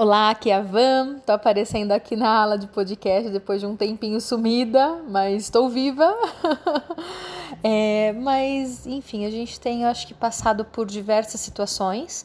Olá, 0.00 0.30
aqui 0.30 0.48
é 0.48 0.54
a 0.54 0.62
Van. 0.62 1.18
Tô 1.26 1.32
aparecendo 1.32 1.90
aqui 1.90 2.14
na 2.14 2.42
aula 2.42 2.56
de 2.56 2.68
podcast 2.68 3.30
depois 3.30 3.60
de 3.60 3.66
um 3.66 3.74
tempinho 3.74 4.20
sumida, 4.20 5.02
mas 5.08 5.42
estou 5.42 5.68
viva. 5.68 6.16
é, 7.64 8.12
mas, 8.12 8.86
enfim, 8.86 9.26
a 9.26 9.30
gente 9.30 9.58
tem, 9.58 9.82
eu 9.82 9.88
acho 9.88 10.06
que, 10.06 10.14
passado 10.14 10.64
por 10.64 10.86
diversas 10.86 11.40
situações. 11.40 12.24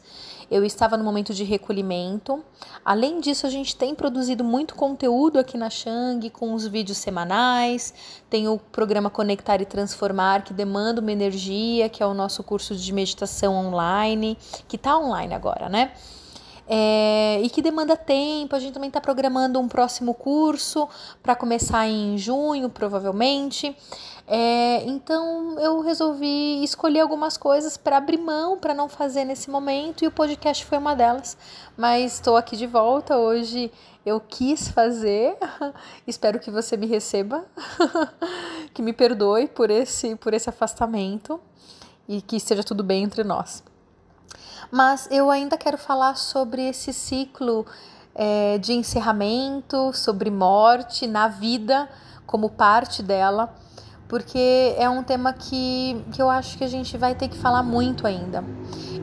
Eu 0.51 0.63
estava 0.63 0.96
no 0.96 1.04
momento 1.04 1.33
de 1.33 1.44
recolhimento. 1.44 2.46
Além 2.86 3.20
disso, 3.20 3.48
a 3.48 3.50
gente 3.50 3.76
tem 3.76 3.96
produzido 3.96 4.44
muito 4.44 4.76
conteúdo 4.76 5.40
aqui 5.40 5.58
na 5.58 5.71
Shang, 5.71 6.30
com 6.30 6.54
os 6.54 6.68
vídeos 6.68 7.00
semanais. 7.00 7.92
Tem 8.30 8.48
o 8.48 8.60
programa 8.60 9.10
Conectar 9.10 9.60
e 9.64 9.66
Transformar, 9.66 10.44
que 10.44 10.54
demanda 10.54 11.02
uma 11.02 11.12
energia, 11.12 11.90
que 11.90 12.04
é 12.04 12.05
o 12.05 12.14
nosso 12.14 12.44
curso 12.44 12.76
de 12.76 12.94
meditação 12.94 13.55
online, 13.55 14.38
que 14.68 14.76
está 14.76 14.96
online 14.96 15.34
agora, 15.34 15.68
né? 15.68 15.92
É, 16.68 17.41
e 17.41 17.50
que 17.50 17.61
demanda 17.61 17.95
tempo. 17.95 18.55
A 18.55 18.59
gente 18.59 18.73
também 18.73 18.88
está 18.88 19.02
programando 19.02 19.59
um 19.59 19.67
próximo 19.67 20.13
curso 20.13 20.88
para 21.22 21.36
começar 21.36 21.88
em 21.88 22.17
junho, 22.17 22.70
provavelmente. 22.70 23.76
É, 24.26 24.84
então 24.86 25.59
eu 25.59 25.81
resolvi 25.81 26.63
escolher 26.63 27.02
algumas 27.02 27.38
coisas 27.38 27.76
para 27.76 27.98
abrir 27.98 28.17
mão, 28.17 28.58
para 28.58 28.73
não 28.73 28.88
fazer 28.88 29.26
nesse 29.26 29.49
momento, 29.49 30.03
e 30.03 30.08
o 30.08 30.12
podcast 30.12 30.66
foi 30.66 30.77
uma 30.77 30.95
delas. 30.95 31.38
Mas 31.77 32.16
estou 32.16 32.38
aqui 32.38 32.55
de 32.55 32.67
volta 32.67 33.17
hoje. 33.17 33.72
Eu 34.05 34.20
quis 34.20 34.67
fazer, 34.67 35.38
espero 36.08 36.39
que 36.39 36.52
você 36.52 36.75
me 36.75 36.88
receba, 36.88 37.45
que 38.73 38.81
me 38.81 38.91
perdoe 38.91 39.48
por 39.48 39.70
esse, 39.70 40.16
por 40.16 40.34
esse 40.34 40.50
afastamento 40.50 41.39
e 42.08 42.22
que 42.22 42.36
esteja 42.36 42.64
tudo 42.64 42.84
bem 42.84 43.03
entre 43.03 43.23
nós. 43.23 43.64
Mas 44.72 45.08
eu 45.12 45.30
ainda 45.30 45.58
quero 45.58 45.78
falar 45.78 46.16
sobre 46.16 46.68
esse 46.68 46.92
ciclo 46.92 47.66
é, 48.16 48.58
de 48.58 48.73
encerramento, 48.73 49.92
sobre 49.94 50.30
morte 50.30 51.08
na 51.08 51.28
vida 51.28 51.90
como 52.25 52.50
parte 52.50 53.03
dela, 53.03 53.53
porque 54.08 54.75
é 54.78 54.90
um 54.90 55.03
tema 55.03 55.34
que, 55.34 56.03
que 56.12 56.22
eu 56.22 56.30
acho 56.30 56.58
que 56.58 56.64
a 56.64 56.67
gente 56.67 56.98
vai 56.98 57.16
ter 57.16 57.28
que 57.28 57.38
falar 57.38 57.64
muito 57.64 58.06
ainda. 58.08 58.44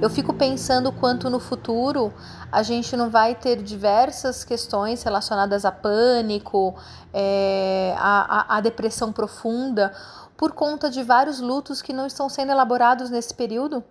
Eu 0.00 0.08
fico 0.08 0.32
pensando 0.32 0.90
quanto 0.90 1.28
no 1.28 1.38
futuro 1.38 2.12
a 2.50 2.62
gente 2.62 2.96
não 2.96 3.10
vai 3.10 3.34
ter 3.34 3.62
diversas 3.62 4.44
questões 4.44 5.02
relacionadas 5.02 5.64
a 5.64 5.70
pânico, 5.70 6.74
é, 7.12 7.94
a, 7.98 8.54
a, 8.54 8.56
a 8.56 8.60
depressão 8.60 9.12
profunda, 9.12 9.92
por 10.36 10.52
conta 10.52 10.88
de 10.88 11.02
vários 11.02 11.38
lutos 11.38 11.82
que 11.82 11.92
não 11.92 12.06
estão 12.06 12.28
sendo 12.28 12.50
elaborados 12.50 13.10
nesse 13.10 13.34
período 13.34 13.84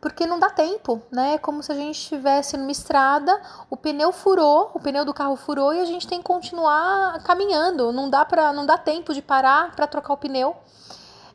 porque 0.00 0.26
não 0.26 0.38
dá 0.38 0.48
tempo, 0.48 1.02
né? 1.10 1.34
É 1.34 1.38
como 1.38 1.62
se 1.62 1.70
a 1.70 1.74
gente 1.74 1.96
estivesse 1.96 2.56
numa 2.56 2.70
estrada, 2.70 3.38
o 3.68 3.76
pneu 3.76 4.10
furou, 4.12 4.70
o 4.72 4.80
pneu 4.80 5.04
do 5.04 5.12
carro 5.12 5.36
furou 5.36 5.74
e 5.74 5.80
a 5.80 5.84
gente 5.84 6.08
tem 6.08 6.18
que 6.18 6.24
continuar 6.24 7.22
caminhando. 7.22 7.92
Não 7.92 8.08
dá 8.08 8.24
para, 8.24 8.52
não 8.52 8.64
dá 8.64 8.78
tempo 8.78 9.12
de 9.12 9.20
parar 9.20 9.76
para 9.76 9.86
trocar 9.86 10.14
o 10.14 10.16
pneu. 10.16 10.56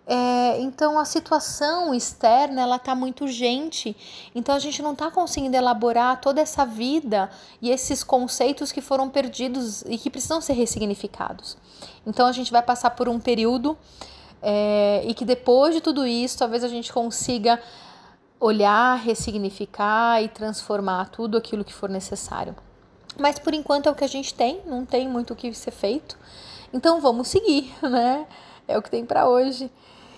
É, 0.07 0.59
então 0.61 0.99
a 0.99 1.05
situação 1.05 1.93
externa 1.93 2.61
ela 2.61 2.75
está 2.75 2.93
muito 2.93 3.23
urgente, 3.23 3.97
então 4.35 4.53
a 4.53 4.59
gente 4.59 4.79
não 4.79 4.93
está 4.93 5.09
conseguindo 5.09 5.57
elaborar 5.57 6.21
toda 6.21 6.39
essa 6.39 6.63
vida 6.63 7.27
e 7.59 7.71
esses 7.71 8.03
conceitos 8.03 8.71
que 8.71 8.81
foram 8.81 9.09
perdidos 9.09 9.81
e 9.87 9.97
que 9.97 10.11
precisam 10.11 10.39
ser 10.41 10.53
ressignificados. 10.53 11.57
Então 12.05 12.27
a 12.27 12.31
gente 12.31 12.51
vai 12.51 12.61
passar 12.61 12.91
por 12.91 13.09
um 13.09 13.19
período 13.19 13.75
é, 14.43 15.01
e 15.07 15.13
que 15.15 15.25
depois 15.25 15.73
de 15.73 15.81
tudo 15.81 16.05
isso 16.05 16.37
talvez 16.37 16.63
a 16.63 16.67
gente 16.67 16.93
consiga 16.93 17.59
olhar, 18.39 18.95
ressignificar 18.97 20.21
e 20.21 20.27
transformar 20.27 21.09
tudo 21.09 21.37
aquilo 21.37 21.63
que 21.63 21.73
for 21.73 21.89
necessário. 21.89 22.55
Mas 23.17 23.39
por 23.39 23.53
enquanto 23.53 23.87
é 23.87 23.91
o 23.91 23.95
que 23.95 24.03
a 24.03 24.09
gente 24.09 24.33
tem, 24.33 24.61
não 24.65 24.85
tem 24.85 25.07
muito 25.07 25.33
o 25.33 25.35
que 25.35 25.53
ser 25.53 25.71
feito. 25.71 26.17
Então 26.73 26.99
vamos 26.99 27.27
seguir, 27.27 27.73
né? 27.81 28.27
É 28.67 28.77
o 28.77 28.81
que 28.81 28.89
tem 28.89 29.05
para 29.05 29.27
hoje. 29.27 29.71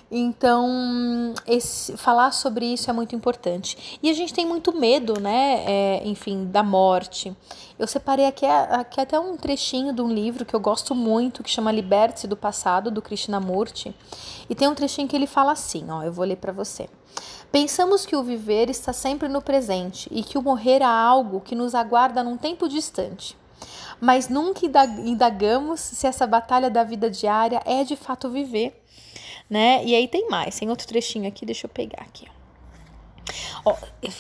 Então, 0.10 1.34
esse, 1.46 1.98
falar 1.98 2.32
sobre 2.32 2.66
isso 2.66 2.90
é 2.90 2.94
muito 2.94 3.14
importante. 3.14 4.00
E 4.02 4.10
a 4.10 4.14
gente 4.14 4.34
tem 4.34 4.46
muito 4.46 4.76
medo, 4.76 5.20
né? 5.20 5.64
É, 5.66 6.02
enfim, 6.06 6.46
da 6.46 6.64
morte. 6.64 7.36
Eu 7.78 7.86
separei 7.86 8.26
aqui, 8.26 8.46
aqui 8.46 9.02
até 9.02 9.20
um 9.20 9.36
trechinho 9.36 9.92
de 9.94 10.02
um 10.02 10.08
livro 10.08 10.46
que 10.46 10.56
eu 10.56 10.60
gosto 10.60 10.96
muito, 10.96 11.44
que 11.44 11.50
chama 11.50 11.72
Liberte-se 11.72 12.26
do 12.26 12.38
Passado, 12.38 12.90
do 12.90 13.02
Krishnamurti. 13.02 13.94
E 14.50 14.56
tem 14.56 14.68
um 14.68 14.76
trechinho 14.76 15.08
que 15.08 15.16
ele 15.16 15.28
fala 15.28 15.52
assim, 15.52 15.90
ó, 15.90 16.02
eu 16.02 16.12
vou 16.12 16.26
ler 16.26 16.38
para 16.38 16.54
você. 16.54 16.90
Pensamos 17.52 18.06
que 18.06 18.16
o 18.16 18.24
viver 18.24 18.70
está 18.70 18.94
sempre 18.94 19.28
no 19.28 19.42
presente 19.42 20.08
e 20.12 20.24
que 20.24 20.38
o 20.38 20.42
morrer 20.42 20.82
é 20.82 20.86
algo 20.86 21.42
que 21.42 21.56
nos 21.56 21.76
aguarda 21.76 22.24
num 22.24 22.38
tempo 22.38 22.68
distante. 22.70 23.38
Mas 24.00 24.30
nunca 24.30 24.66
indagamos 25.06 25.80
se 25.80 26.06
essa 26.08 26.28
batalha 26.28 26.70
da 26.70 26.84
vida 26.84 27.10
diária 27.10 27.62
é 27.66 27.84
de 27.84 27.96
fato 27.96 28.30
viver, 28.30 28.84
né? 29.50 29.84
E 29.86 29.96
aí 29.96 30.08
tem 30.08 30.30
mais, 30.30 30.58
tem 30.58 30.70
outro 30.70 30.88
trechinho 30.88 31.28
aqui, 31.28 31.46
deixa 31.46 31.66
eu 31.66 31.70
pegar 31.70 32.02
aqui. 32.02 32.28
Ó, 33.66 33.76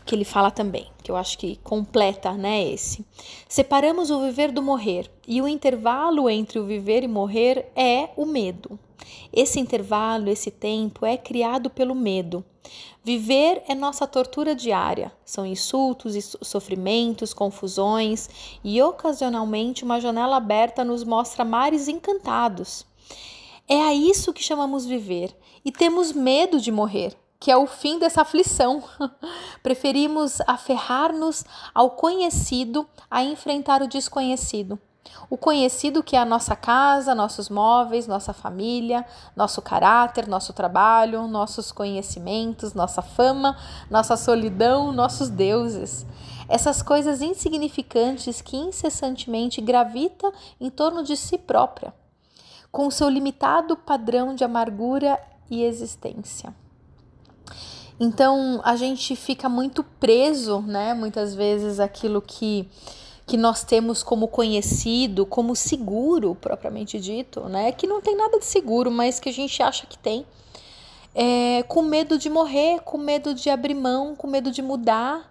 que 0.05 0.13
ele 0.13 0.25
fala 0.25 0.51
também, 0.51 0.87
que 1.01 1.09
eu 1.09 1.15
acho 1.15 1.37
que 1.37 1.55
completa, 1.57 2.33
né, 2.33 2.63
esse. 2.63 3.05
Separamos 3.47 4.11
o 4.11 4.21
viver 4.21 4.51
do 4.51 4.61
morrer, 4.61 5.09
e 5.27 5.41
o 5.41 5.47
intervalo 5.47 6.29
entre 6.29 6.59
o 6.59 6.65
viver 6.65 7.03
e 7.03 7.07
morrer 7.07 7.71
é 7.75 8.09
o 8.17 8.25
medo. 8.25 8.77
Esse 9.31 9.59
intervalo, 9.59 10.29
esse 10.29 10.51
tempo 10.51 11.05
é 11.05 11.17
criado 11.17 11.69
pelo 11.69 11.95
medo. 11.95 12.43
Viver 13.03 13.63
é 13.69 13.73
nossa 13.73 14.05
tortura 14.05 14.53
diária. 14.53 15.11
São 15.23 15.45
insultos 15.45 16.15
e 16.15 16.21
sofrimentos, 16.21 17.33
confusões 17.33 18.29
e 18.63 18.81
ocasionalmente 18.81 19.85
uma 19.85 20.01
janela 20.01 20.35
aberta 20.35 20.83
nos 20.83 21.05
mostra 21.05 21.45
mares 21.45 21.87
encantados. 21.87 22.85
É 23.69 23.81
a 23.81 23.93
isso 23.93 24.31
que 24.31 24.41
chamamos 24.41 24.85
viver 24.85 25.37
e 25.65 25.73
temos 25.73 26.13
medo 26.13 26.57
de 26.57 26.71
morrer, 26.71 27.13
que 27.37 27.51
é 27.51 27.57
o 27.57 27.67
fim 27.67 27.99
dessa 27.99 28.21
aflição. 28.21 28.81
Preferimos 29.61 30.39
aferrar-nos 30.47 31.43
ao 31.75 31.89
conhecido 31.89 32.87
a 33.11 33.21
enfrentar 33.21 33.81
o 33.81 33.87
desconhecido. 33.87 34.79
O 35.29 35.37
conhecido 35.37 36.01
que 36.01 36.15
é 36.15 36.19
a 36.19 36.25
nossa 36.25 36.55
casa, 36.55 37.13
nossos 37.13 37.49
móveis, 37.49 38.07
nossa 38.07 38.31
família, 38.31 39.05
nosso 39.35 39.61
caráter, 39.61 40.27
nosso 40.27 40.53
trabalho, 40.53 41.27
nossos 41.27 41.69
conhecimentos, 41.69 42.73
nossa 42.73 43.01
fama, 43.01 43.57
nossa 43.89 44.15
solidão, 44.15 44.93
nossos 44.93 45.27
deuses. 45.29 46.05
Essas 46.47 46.81
coisas 46.81 47.21
insignificantes 47.21 48.41
que 48.41 48.55
incessantemente 48.55 49.59
gravita 49.59 50.31
em 50.61 50.69
torno 50.69 51.03
de 51.03 51.17
si 51.17 51.37
própria, 51.37 51.93
com 52.71 52.91
seu 52.91 53.09
limitado 53.09 53.75
padrão 53.75 54.35
de 54.35 54.43
amargura 54.43 55.19
e 55.49 55.63
existência. 55.63 56.53
Então 57.99 58.61
a 58.63 58.75
gente 58.75 59.15
fica 59.15 59.49
muito 59.49 59.83
preso, 59.83 60.61
né? 60.61 60.93
Muitas 60.93 61.33
vezes 61.33 61.79
aquilo 61.79 62.21
que 62.21 62.69
que 63.27 63.35
nós 63.35 63.61
temos 63.61 64.03
como 64.03 64.29
conhecido, 64.29 65.25
como 65.25 65.53
seguro, 65.53 66.33
propriamente 66.33 66.97
dito, 66.97 67.41
né? 67.49 67.73
Que 67.73 67.85
não 67.85 67.99
tem 68.01 68.15
nada 68.15 68.39
de 68.39 68.45
seguro, 68.45 68.89
mas 68.89 69.19
que 69.19 69.27
a 69.27 69.33
gente 69.33 69.61
acha 69.61 69.85
que 69.85 69.97
tem. 69.97 70.25
É, 71.13 71.61
com 71.63 71.81
medo 71.81 72.17
de 72.17 72.29
morrer, 72.29 72.79
com 72.85 72.97
medo 72.97 73.33
de 73.33 73.49
abrir 73.49 73.73
mão, 73.73 74.15
com 74.15 74.27
medo 74.27 74.49
de 74.49 74.61
mudar. 74.61 75.29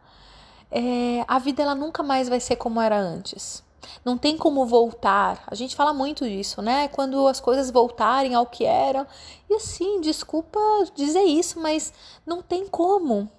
É, 0.71 1.25
a 1.27 1.39
vida 1.39 1.63
ela 1.63 1.75
nunca 1.75 2.03
mais 2.03 2.29
vai 2.29 2.39
ser 2.39 2.57
como 2.57 2.83
era 2.83 2.99
antes. 3.01 3.65
Não 4.05 4.17
tem 4.17 4.37
como 4.37 4.67
voltar. 4.67 5.43
A 5.47 5.55
gente 5.55 5.77
fala 5.77 5.93
muito 5.93 6.25
disso, 6.29 6.63
né? 6.63 6.89
Quando 6.89 7.27
as 7.27 7.41
coisas 7.41 7.71
voltarem 7.71 8.35
ao 8.35 8.47
que 8.47 8.65
eram. 8.65 9.07
E 9.49 9.55
assim, 9.55 10.01
desculpa 10.01 10.59
dizer 10.95 11.23
isso, 11.23 11.61
mas 11.61 11.93
não 12.27 12.43
tem 12.43 12.67
como. 12.67 13.31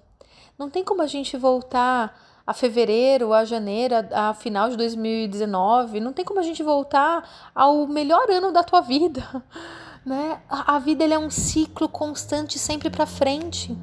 Não 0.58 0.68
tem 0.68 0.82
como 0.82 1.02
a 1.02 1.06
gente 1.06 1.36
voltar 1.36 2.14
a 2.46 2.54
fevereiro, 2.54 3.34
a 3.34 3.44
janeiro, 3.44 3.94
a, 4.10 4.32
final 4.32 4.70
de 4.70 4.76
2019. 4.76 6.00
Não 6.00 6.12
tem 6.14 6.24
como 6.24 6.40
a 6.40 6.42
gente 6.42 6.62
voltar 6.62 7.50
ao 7.54 7.86
melhor 7.86 8.30
ano 8.30 8.50
da 8.50 8.64
tua 8.64 8.80
vida, 8.80 9.22
né? 10.04 10.40
A, 10.48 10.76
a 10.76 10.78
vida 10.78 11.04
é 11.04 11.18
um 11.18 11.30
ciclo 11.30 11.88
constante, 11.88 12.58
sempre 12.58 12.88
para 12.88 13.04
frente. 13.04 13.76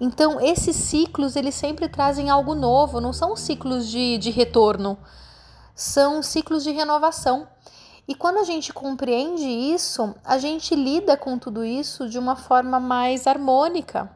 Então, 0.00 0.40
esses 0.40 0.74
ciclos, 0.74 1.36
eles 1.36 1.54
sempre 1.54 1.88
trazem 1.88 2.30
algo 2.30 2.54
novo, 2.54 3.00
não 3.00 3.12
são 3.12 3.36
ciclos 3.36 3.88
de, 3.88 4.18
de 4.18 4.30
retorno, 4.30 4.98
são 5.74 6.22
ciclos 6.22 6.62
de 6.62 6.70
renovação. 6.70 7.48
E 8.06 8.14
quando 8.14 8.38
a 8.38 8.44
gente 8.44 8.72
compreende 8.72 9.46
isso, 9.46 10.14
a 10.24 10.38
gente 10.38 10.74
lida 10.74 11.16
com 11.16 11.38
tudo 11.38 11.64
isso 11.64 12.08
de 12.08 12.18
uma 12.18 12.36
forma 12.36 12.80
mais 12.80 13.26
harmônica, 13.26 14.10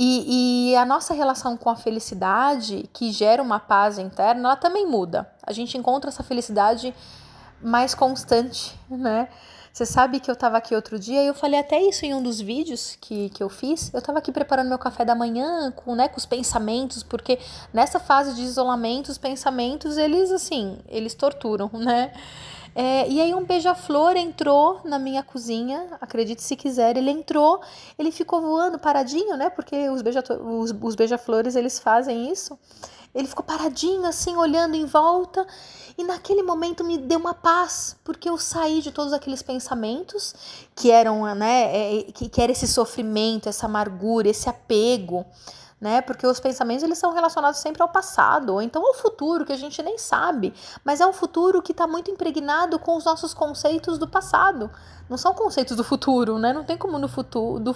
e, 0.00 0.70
e, 0.70 0.76
a 0.76 0.84
nossa 0.84 1.12
relação 1.12 1.56
com 1.56 1.68
a 1.68 1.74
felicidade, 1.74 2.88
que 2.92 3.10
gera 3.10 3.42
uma 3.42 3.58
paz 3.58 3.98
interna, 3.98 4.50
ela 4.50 4.56
também 4.56 4.86
muda. 4.86 5.28
A 5.42 5.52
gente 5.52 5.76
encontra 5.76 6.08
essa 6.08 6.22
felicidade 6.22 6.94
mais 7.60 7.96
constante, 7.96 8.78
né? 8.88 9.28
Você 9.78 9.86
sabe 9.86 10.18
que 10.18 10.28
eu 10.28 10.34
tava 10.34 10.56
aqui 10.56 10.74
outro 10.74 10.98
dia 10.98 11.22
e 11.22 11.28
eu 11.28 11.34
falei 11.34 11.60
até 11.60 11.80
isso 11.80 12.04
em 12.04 12.12
um 12.12 12.20
dos 12.20 12.40
vídeos 12.40 12.98
que, 13.00 13.30
que 13.30 13.40
eu 13.40 13.48
fiz. 13.48 13.94
Eu 13.94 14.02
tava 14.02 14.18
aqui 14.18 14.32
preparando 14.32 14.66
meu 14.66 14.76
café 14.76 15.04
da 15.04 15.14
manhã 15.14 15.70
com, 15.70 15.94
né, 15.94 16.08
com 16.08 16.16
os 16.16 16.26
pensamentos, 16.26 17.04
porque 17.04 17.38
nessa 17.72 18.00
fase 18.00 18.34
de 18.34 18.42
isolamento, 18.42 19.08
os 19.08 19.18
pensamentos, 19.18 19.96
eles, 19.96 20.32
assim, 20.32 20.80
eles 20.88 21.14
torturam, 21.14 21.70
né? 21.78 22.12
É, 22.74 23.08
e 23.08 23.20
aí 23.20 23.32
um 23.32 23.44
beija-flor 23.44 24.16
entrou 24.16 24.80
na 24.84 24.98
minha 24.98 25.22
cozinha, 25.22 25.86
acredite 26.00 26.42
se 26.42 26.56
quiser, 26.56 26.96
ele 26.96 27.12
entrou, 27.12 27.60
ele 27.96 28.10
ficou 28.10 28.40
voando 28.40 28.80
paradinho, 28.80 29.36
né? 29.36 29.48
Porque 29.48 29.88
os 29.90 30.02
beija-flores, 30.02 30.72
os, 30.72 30.76
os 30.82 30.94
beija 30.96 31.20
eles 31.56 31.78
fazem 31.78 32.32
isso. 32.32 32.58
Ele 33.18 33.26
ficou 33.26 33.44
paradinho 33.44 34.06
assim, 34.06 34.36
olhando 34.36 34.76
em 34.76 34.86
volta, 34.86 35.44
e 35.96 36.04
naquele 36.04 36.42
momento 36.42 36.84
me 36.84 36.96
deu 36.96 37.18
uma 37.18 37.34
paz, 37.34 37.96
porque 38.04 38.30
eu 38.30 38.38
saí 38.38 38.80
de 38.80 38.92
todos 38.92 39.12
aqueles 39.12 39.42
pensamentos 39.42 40.32
que 40.76 40.92
eram, 40.92 41.34
né, 41.34 41.98
é, 41.98 42.02
que, 42.12 42.28
que 42.28 42.40
era 42.40 42.52
esse 42.52 42.68
sofrimento, 42.68 43.48
essa 43.48 43.66
amargura, 43.66 44.28
esse 44.28 44.48
apego 44.48 45.26
né? 45.80 46.00
Porque 46.00 46.26
os 46.26 46.40
pensamentos 46.40 46.82
eles 46.82 46.98
são 46.98 47.12
relacionados 47.12 47.60
sempre 47.60 47.82
ao 47.82 47.88
passado, 47.88 48.54
ou 48.54 48.62
então 48.62 48.84
ao 48.84 48.94
futuro, 48.94 49.44
que 49.44 49.52
a 49.52 49.56
gente 49.56 49.82
nem 49.82 49.96
sabe, 49.96 50.52
mas 50.84 51.00
é 51.00 51.06
um 51.06 51.12
futuro 51.12 51.62
que 51.62 51.72
está 51.72 51.86
muito 51.86 52.10
impregnado 52.10 52.78
com 52.78 52.96
os 52.96 53.04
nossos 53.04 53.32
conceitos 53.32 53.98
do 53.98 54.08
passado. 54.08 54.70
Não 55.08 55.16
são 55.16 55.32
conceitos 55.32 55.76
do 55.76 55.84
futuro, 55.84 56.38
né? 56.38 56.52
Não 56.52 56.64
tem 56.64 56.76
como 56.76 56.98
no 56.98 57.08
futuro 57.08 57.60
do, 57.60 57.74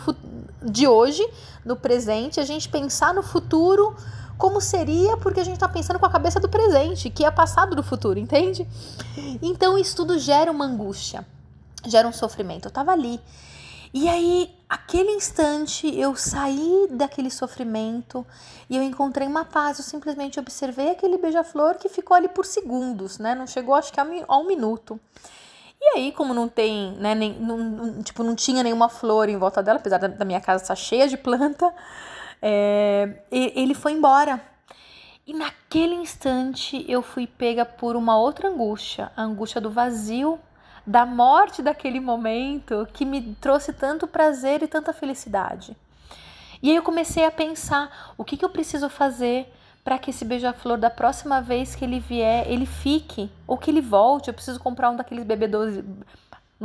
de 0.63 0.87
hoje, 0.87 1.27
no 1.65 1.77
presente, 1.77 2.41
a 2.41 2.45
gente 2.45 2.69
pensar 2.69 3.15
no 3.15 3.23
futuro 3.23 3.97
como 4.39 4.61
seria, 4.61 5.17
porque 5.17 5.41
a 5.41 5.45
gente 5.45 5.55
está 5.55 5.69
pensando 5.69 5.99
com 5.99 6.07
a 6.07 6.11
cabeça 6.11 6.41
do 6.41 6.49
presente, 6.49 7.11
que 7.11 7.25
é 7.25 7.31
passado 7.31 7.75
do 7.77 7.83
futuro, 7.83 8.19
entende? 8.19 8.67
Então 9.41 9.79
isso 9.79 9.97
tudo 9.97 10.19
gera 10.19 10.51
uma 10.51 10.65
angústia, 10.65 11.27
gera 11.87 12.07
um 12.07 12.13
sofrimento. 12.13 12.67
Eu 12.67 12.71
estava 12.71 12.93
ali 12.93 13.21
e 13.95 14.09
aí, 14.09 14.51
aquele 14.67 15.11
instante, 15.11 15.87
eu 15.99 16.17
saí 16.17 16.89
daquele 16.93 17.31
sofrimento 17.31 18.25
e 18.71 18.77
eu 18.77 18.83
encontrei 18.83 19.29
uma 19.29 19.45
paz. 19.45 19.79
Eu 19.79 19.85
simplesmente 19.85 20.41
observei 20.41 20.93
aquele 20.93 21.19
beija-flor 21.19 21.75
que 21.75 21.91
ficou 21.91 22.17
ali 22.17 22.27
por 22.27 22.47
segundos, 22.47 23.19
né? 23.19 23.35
Não 23.35 23.47
chegou, 23.47 23.75
acho 23.75 23.93
que 23.93 24.01
a 24.01 24.05
um 24.05 24.47
minuto. 24.47 24.99
E 25.79 25.99
aí, 25.99 26.13
como 26.13 26.33
não 26.33 26.49
tem, 26.49 26.93
né, 26.93 27.15
nem, 27.15 27.39
não, 27.39 28.03
tipo, 28.03 28.23
não 28.23 28.35
tinha 28.35 28.63
nenhuma 28.63 28.89
flor 28.89 29.29
em 29.29 29.37
volta 29.37 29.63
dela, 29.63 29.79
apesar 29.79 29.99
da, 29.99 30.25
minha 30.25 30.41
casa 30.41 30.63
estar 30.63 30.77
cheia 30.77 31.07
de 31.07 31.17
planta, 31.19 31.71
é, 32.43 33.23
ele 33.31 33.73
foi 33.73 33.93
embora. 33.93 34.43
E 35.25 35.33
naquele 35.33 35.95
instante 35.95 36.85
eu 36.89 37.01
fui 37.01 37.27
pega 37.27 37.65
por 37.65 37.95
uma 37.95 38.19
outra 38.19 38.49
angústia, 38.49 39.13
a 39.17 39.23
angústia 39.23 39.61
do 39.61 39.71
vazio 39.71 40.39
da 40.85 41.07
morte 41.07 41.63
daquele 41.63 42.01
momento 42.01 42.89
que 42.93 43.05
me 43.05 43.37
trouxe 43.41 43.73
tanto 43.73 44.09
prazer 44.09 44.63
e 44.63 44.67
tanta 44.67 44.93
felicidade. 44.93 45.77
E 46.61 46.71
aí 46.71 46.77
eu 46.77 46.83
comecei 46.83 47.25
a 47.25 47.31
pensar 47.31 48.13
o 48.19 48.25
que, 48.25 48.37
que 48.37 48.45
eu 48.45 48.51
preciso 48.51 48.89
fazer 48.89 49.53
para 49.85 49.99
que 49.99 50.11
esse 50.11 50.25
beija-flor 50.25 50.79
da 50.79 50.91
próxima 50.91 51.41
vez 51.41 51.75
que 51.75 51.85
ele 51.85 51.99
vier, 51.99 52.47
ele 52.49 52.67
fique 52.67 53.31
ou 53.47 53.59
que 53.59 53.71
ele 53.71 53.81
volte. 53.81 54.29
Eu 54.29 54.35
preciso 54.35 54.61
comprar 54.61 54.91
um 54.91 54.97
daqueles 54.97 55.25
bebedores 55.25 55.85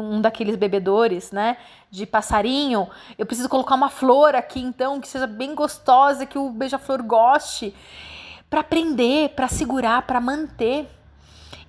um 0.02 0.22
daqueles 0.22 0.56
bebedores, 0.56 1.32
né, 1.32 1.58
de 1.90 2.06
passarinho. 2.06 2.90
Eu 3.18 3.26
preciso 3.26 3.50
colocar 3.50 3.76
uma 3.76 3.90
flor 3.90 4.36
aqui 4.36 4.60
então 4.60 5.00
que 5.02 5.08
seja 5.08 5.28
bem 5.28 5.56
gostosa, 5.56 6.26
que 6.26 6.38
o 6.38 6.50
beija-flor 6.50 7.04
goste, 7.04 7.76
para 8.50 8.64
prender, 8.64 9.30
para 9.30 9.48
segurar, 9.48 10.04
para 10.04 10.22
manter. 10.22 10.90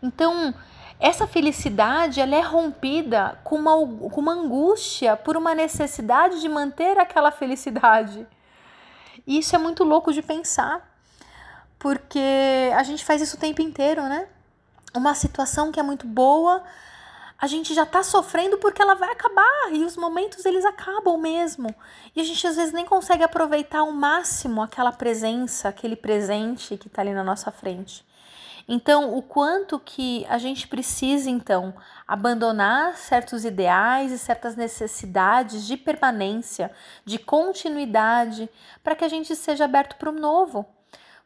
Então, 0.03 0.55
essa 1.01 1.27
felicidade 1.27 2.21
ela 2.21 2.35
é 2.35 2.41
rompida 2.41 3.39
com 3.45 3.57
uma, 3.57 3.73
com 4.11 4.21
uma 4.21 4.33
angústia 4.33 5.17
por 5.17 5.37
uma 5.37 5.55
necessidade 5.55 6.41
de 6.41 6.49
manter 6.49 6.99
aquela 6.99 7.31
felicidade. 7.31 8.27
E 9.27 9.39
isso 9.39 9.55
é 9.55 9.59
muito 9.59 9.85
louco 9.85 10.13
de 10.13 10.23
pensar, 10.23 10.89
porque 11.79 12.73
a 12.75 12.83
gente 12.83 13.05
faz 13.05 13.23
isso 13.23 13.37
o 13.37 13.41
tempo 13.41 13.63
inteiro, 13.63 14.03
né? 14.03 14.27
Uma 14.95 15.15
situação 15.15 15.71
que 15.71 15.79
é 15.79 15.83
muito 15.83 16.07
boa, 16.07 16.63
a 17.41 17.47
gente 17.47 17.73
já 17.73 17.87
tá 17.87 18.03
sofrendo 18.03 18.59
porque 18.59 18.83
ela 18.83 18.95
vai 18.95 19.13
acabar 19.13 19.73
e 19.73 19.85
os 19.85 19.97
momentos 19.97 20.45
eles 20.45 20.65
acabam 20.65 21.17
mesmo. 21.17 21.73
E 22.15 22.21
a 22.21 22.25
gente 22.25 22.45
às 22.45 22.57
vezes 22.57 22.73
nem 22.73 22.85
consegue 22.85 23.23
aproveitar 23.23 23.79
ao 23.79 23.93
máximo 23.93 24.61
aquela 24.61 24.91
presença, 24.91 25.69
aquele 25.69 25.95
presente 25.95 26.77
que 26.77 26.89
tá 26.89 27.01
ali 27.01 27.15
na 27.15 27.23
nossa 27.23 27.53
frente. 27.53 28.05
Então, 28.71 29.17
o 29.17 29.23
quanto 29.23 29.79
que 29.79 30.27
a 30.29 30.37
gente 30.37 30.67
precisa 30.69 31.31
então 31.31 31.73
abandonar 32.07 32.97
certos 32.97 33.45
ideais 33.45 34.13
e 34.13 34.19
certas 34.19 34.57
necessidades 34.57 35.65
de 35.67 35.77
permanência, 35.77 36.71
de 37.03 37.19
continuidade, 37.19 38.51
para 38.83 38.95
que 38.95 39.05
a 39.05 39.09
gente 39.09 39.35
seja 39.35 39.65
aberto 39.65 39.97
para 39.97 40.11
o 40.11 40.13
novo. 40.13 40.67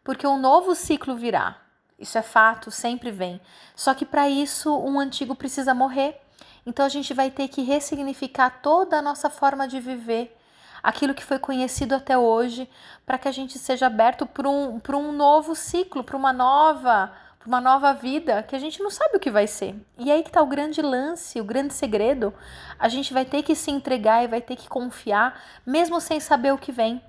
Porque 0.05 0.27
um 0.27 0.39
novo 0.39 0.75
ciclo 0.75 1.17
virá. 1.17 1.62
Isso 1.99 2.19
é 2.19 2.23
fato, 2.23 2.71
sempre 2.71 3.11
vem. 3.11 3.41
Só 3.75 3.95
que 3.95 4.05
para 4.05 4.29
isso 4.29 4.77
um 4.77 4.99
antigo 4.99 5.35
precisa 5.35 5.75
morrer. 5.75 6.21
Então 6.67 6.85
a 6.85 6.89
gente 6.89 7.13
vai 7.13 7.31
ter 7.31 7.49
que 7.49 7.63
ressignificar 7.63 8.61
toda 8.63 8.99
a 8.99 9.03
nossa 9.03 9.29
forma 9.29 9.67
de 9.67 9.81
viver, 9.81 10.37
aquilo 10.83 11.15
que 11.15 11.25
foi 11.25 11.39
conhecido 11.39 11.95
até 11.95 12.17
hoje, 12.17 12.69
para 13.05 13.19
que 13.19 13.29
a 13.29 13.33
gente 13.33 13.59
seja 13.59 13.87
aberto 13.87 14.27
para 14.27 14.49
um, 14.49 14.81
um 14.95 15.13
novo 15.13 15.55
ciclo, 15.55 16.05
para 16.05 16.17
uma 16.17 16.33
nova 16.33 17.13
para 17.43 17.49
uma 17.49 17.61
nova 17.61 17.93
vida 17.93 18.41
que 18.45 18.55
a 18.55 18.59
gente 18.59 18.81
não 18.81 18.89
sabe 18.89 19.17
o 19.17 19.21
que 19.21 19.29
vai 19.29 19.49
ser. 19.49 19.75
E 19.99 20.13
aí 20.13 20.23
que 20.23 20.29
está 20.29 20.41
o 20.41 20.47
grande 20.47 20.81
lance, 20.81 21.41
o 21.41 21.45
grande 21.45 21.75
segredo. 21.75 22.33
A 22.79 22.89
gente 22.89 23.13
vai 23.13 23.25
ter 23.25 23.43
que 23.43 23.57
se 23.57 23.69
entregar 23.69 24.23
e 24.23 24.29
vai 24.29 24.41
ter 24.41 24.55
que 24.55 24.69
confiar, 24.69 25.43
mesmo 25.67 26.01
sem 26.01 26.21
saber 26.21 26.53
o 26.53 26.59
que 26.59 26.71
vem. 26.71 27.03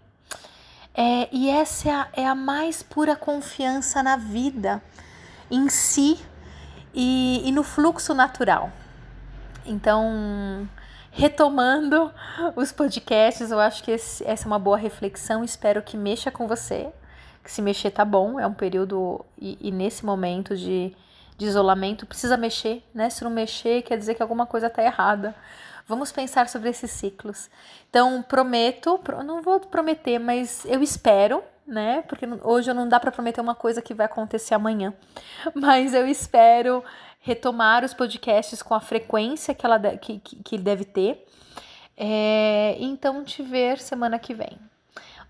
É, 0.95 1.27
e 1.31 1.49
essa 1.49 1.89
é 1.89 1.91
a, 1.91 2.07
é 2.13 2.27
a 2.27 2.35
mais 2.35 2.83
pura 2.83 3.15
confiança 3.15 4.03
na 4.03 4.15
vida, 4.15 4.81
em 5.49 5.67
si 5.69 6.19
e, 6.93 7.41
e 7.45 7.51
no 7.51 7.63
fluxo 7.63 8.13
natural. 8.13 8.71
Então, 9.65 10.69
retomando 11.11 12.11
os 12.55 12.71
podcasts, 12.71 13.49
eu 13.49 13.59
acho 13.59 13.83
que 13.83 13.91
esse, 13.91 14.23
essa 14.27 14.45
é 14.45 14.47
uma 14.47 14.59
boa 14.59 14.77
reflexão. 14.77 15.43
Espero 15.43 15.81
que 15.81 15.97
mexa 15.97 16.29
com 16.29 16.47
você 16.47 16.91
que 17.43 17.51
se 17.51 17.61
mexer 17.61 17.91
tá 17.91 18.05
bom, 18.05 18.39
é 18.39 18.47
um 18.47 18.53
período 18.53 19.23
e, 19.37 19.57
e 19.59 19.71
nesse 19.71 20.05
momento 20.05 20.55
de, 20.55 20.95
de 21.37 21.45
isolamento 21.45 22.05
precisa 22.05 22.37
mexer, 22.37 22.83
né? 22.93 23.09
Se 23.09 23.23
não 23.23 23.31
mexer, 23.31 23.81
quer 23.81 23.97
dizer 23.97 24.15
que 24.15 24.21
alguma 24.21 24.45
coisa 24.45 24.69
tá 24.69 24.83
errada. 24.83 25.35
Vamos 25.85 26.11
pensar 26.11 26.47
sobre 26.47 26.69
esses 26.69 26.91
ciclos. 26.91 27.49
Então, 27.89 28.21
prometo, 28.21 28.99
não 29.25 29.41
vou 29.41 29.59
prometer, 29.59 30.17
mas 30.17 30.63
eu 30.65 30.81
espero, 30.81 31.43
né? 31.67 32.03
Porque 32.03 32.25
hoje 32.41 32.73
não 32.73 32.87
dá 32.87 32.99
para 32.99 33.11
prometer 33.11 33.41
uma 33.41 33.55
coisa 33.55 33.81
que 33.81 33.93
vai 33.93 34.05
acontecer 34.05 34.53
amanhã. 34.53 34.93
Mas 35.53 35.93
eu 35.93 36.07
espero 36.07 36.83
retomar 37.19 37.85
os 37.85 37.93
podcasts 37.93 38.61
com 38.61 38.73
a 38.73 38.81
frequência 38.81 39.53
que, 39.53 39.65
ela, 39.65 39.79
que, 39.97 40.19
que, 40.19 40.57
deve 40.57 40.83
ter. 40.83 41.25
É, 41.95 42.75
então, 42.79 43.23
te 43.23 43.41
ver 43.41 43.79
semana 43.79 44.19
que 44.19 44.33
vem. 44.33 44.57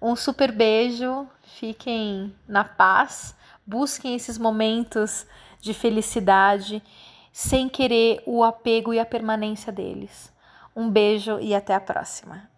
Um 0.01 0.15
super 0.15 0.51
beijo, 0.51 1.27
fiquem 1.43 2.35
na 2.47 2.63
paz, 2.63 3.35
busquem 3.65 4.15
esses 4.15 4.37
momentos 4.37 5.25
de 5.63 5.73
felicidade 5.73 6.83
sem 7.31 7.69
querer 7.69 8.21
o 8.25 8.43
apego 8.43 8.93
e 8.93 8.99
a 8.99 9.05
permanência 9.05 9.71
deles. 9.71 10.31
Um 10.75 10.89
beijo 10.89 11.39
e 11.39 11.55
até 11.55 11.73
a 11.73 11.79
próxima. 11.79 12.52